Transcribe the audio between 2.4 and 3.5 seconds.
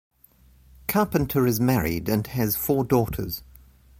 four daughters.